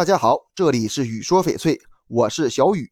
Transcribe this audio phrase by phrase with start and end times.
[0.00, 1.78] 大家好，这里是雨说翡翠，
[2.08, 2.90] 我是小雨。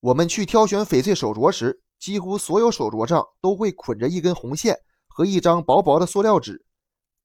[0.00, 4.76] 我们去挑选翡翠手镯时，几乎所有手镯上都会捆着一根红线
[5.06, 6.66] 和一张薄薄的塑料纸。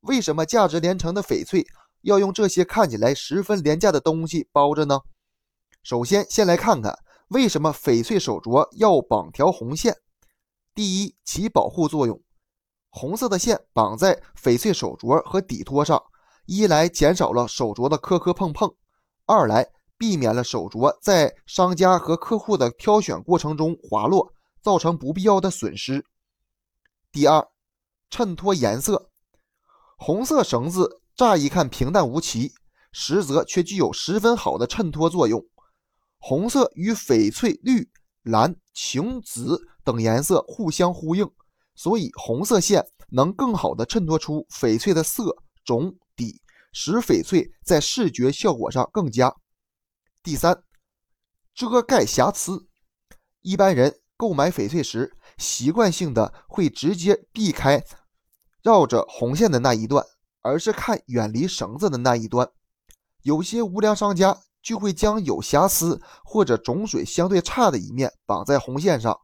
[0.02, 1.66] 为什么价值连城的翡翠
[2.02, 5.00] 要用这些看起来十分廉价的东西包着呢？
[5.82, 6.96] 首先，先来看看
[7.30, 9.98] 为什么翡翠手镯要绑条红线。
[10.76, 12.22] 第一，起保护作用。
[12.92, 16.00] 红色的线绑在翡翠手镯和底托上，
[16.46, 18.72] 一来减少了手镯的磕磕碰碰，
[19.28, 26.04] 二来避免了手镯在商家和客户的挑选过程中滑落，造成不必要的损失。
[27.12, 27.48] 第二，
[28.10, 29.12] 衬托颜色。
[29.98, 32.54] 红色绳子乍一看平淡无奇，
[32.92, 35.46] 实则却具有十分好的衬托作用。
[36.18, 37.88] 红色与翡翠绿、
[38.24, 39.60] 蓝、青、紫。
[39.84, 41.26] 等颜色互相呼应，
[41.74, 45.96] 所以红色线能更好的衬托出翡翠的色、种、
[46.72, 49.34] 使翡翠在视觉效果上更佳。
[50.22, 50.64] 第三，
[51.54, 52.68] 遮盖瑕疵。
[53.42, 57.84] 一般人购买翡翠时，习惯性的会直接避开
[58.62, 60.06] 绕着红线的那一段，
[60.42, 62.50] 而是看远离绳子的那一端。
[63.22, 69.18] 有些无良商家就会将有瑕疵或者种水相对差的一面绑在红线上。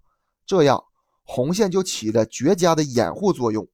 [0.45, 0.81] 这样，
[1.23, 3.67] 红线就起了绝佳的掩护作用。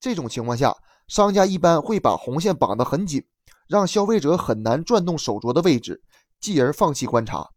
[0.00, 0.74] 这种情况下，
[1.06, 3.22] 商家一般会把红线绑得很紧，
[3.68, 6.02] 让消费者很难转动手镯的位置，
[6.40, 7.50] 继而放弃观察。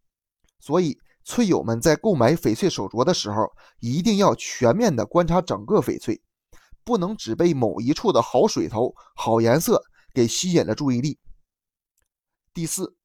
[0.59, 6.21] 所以，翠友们在购买翡翠手镯的时候，一定要全面的观察整个翡翠，
[6.83, 9.81] 不能只被某一处的好水头、好颜色
[10.13, 11.17] 给吸引了注意力。
[12.53, 12.95] 第四，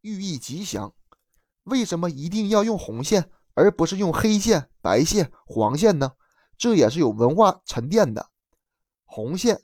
[0.00, 0.94] 寓意吉祥。
[1.64, 3.30] 为什么一定要用红线？
[3.52, 6.12] 而不是用黑线、白线、黄线呢？
[6.56, 8.30] 这也是有文化沉淀的。
[9.10, 9.58] 红线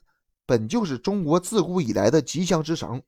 [0.45, 3.01] 本就是中国自古以来的吉祥之绳，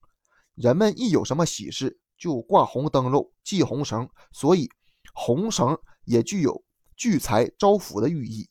[0.54, 4.70] 人们一有什么喜事就挂红灯笼、系红绳，所以
[5.14, 6.64] 红绳也具有
[6.96, 8.48] 聚财招福的寓意。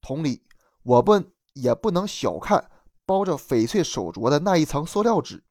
[0.00, 0.44] 同理，
[0.84, 2.70] 我们也不能小看
[3.04, 5.44] 包着翡翠手镯的那一层塑料纸，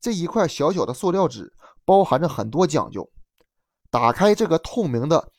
[0.00, 1.52] 这一块小小的塑料纸
[1.84, 3.10] 包含着很多讲究。
[3.90, 5.32] 打开这个透明的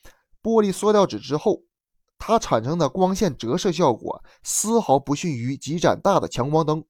[0.44, 1.62] 玻璃塑料纸之后，
[2.24, 6.86] 它产生的光线折射效果丝毫不逊于几盏大的强光灯，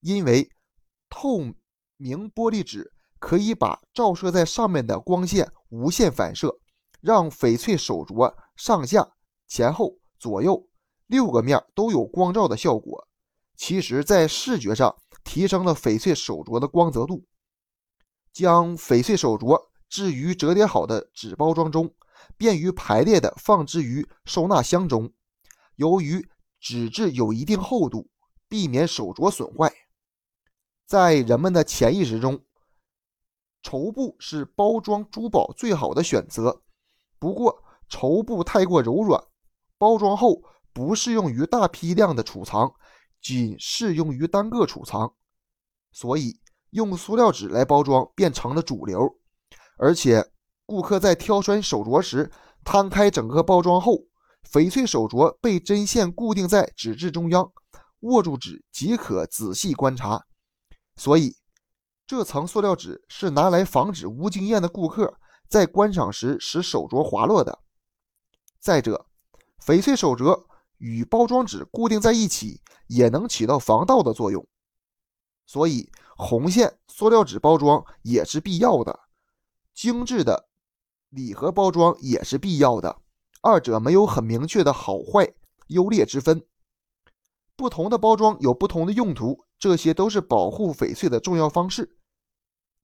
[0.00, 0.50] 因为
[1.10, 1.38] 透
[1.98, 6.58] 明玻璃纸可以把照射在上面的光线无限反射，
[7.02, 9.12] 让翡翠手镯上下、
[9.46, 10.66] 前后、左右
[11.08, 13.06] 六个面都有光照的效果。
[13.54, 17.22] 其实，在视觉上提升了翡翠手镯的光泽度，
[18.32, 19.68] 将翡翠手镯。
[19.90, 21.94] 置于折叠好的纸包装中，
[22.36, 25.12] 便于排列的放置于收纳箱中。
[25.76, 26.28] 由于
[26.60, 28.10] 纸质有一定厚度，
[28.48, 29.72] 避免手镯损坏。
[30.86, 32.44] 在人们的潜意识中，
[33.62, 36.62] 绸布是包装珠宝最好的选择。
[37.18, 39.22] 不过，绸布太过柔软，
[39.76, 40.42] 包装后
[40.72, 42.74] 不适用于大批量的储藏，
[43.20, 45.14] 仅适用于单个储藏。
[45.92, 46.40] 所以，
[46.70, 49.18] 用塑料纸来包装变成了主流。
[49.76, 50.32] 而且，
[50.68, 52.30] 顾客在挑选手镯时，
[52.62, 54.00] 摊开整个包装后，
[54.52, 57.50] 翡翠手镯被针线固定在纸质中央，
[58.00, 60.26] 握住纸即可仔细观察。
[60.96, 61.34] 所以，
[62.06, 65.18] 这层塑料纸是拿来防止无经验的顾客
[65.48, 67.60] 在观赏时使手镯滑落的。
[68.60, 69.06] 再者，
[69.64, 70.44] 翡翠手镯
[70.76, 74.46] 与包装纸固定在一起，也能起到防盗的作用。
[75.46, 79.00] 所以，红线塑料纸包装也是必要的。
[79.72, 80.47] 精致的
[81.10, 82.96] 礼盒包装也是必要的，
[83.42, 85.32] 二者没有很明确的好坏
[85.68, 86.44] 优劣之分。
[87.56, 91.96] 不同的包装有不同的用途，这些都是保护翡翠的重要方式。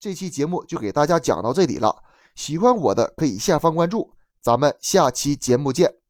[0.00, 2.02] 这期节目就给大家讲到这里了，
[2.34, 6.03] 喜欢我的可以下方关注，咱们下期节目见。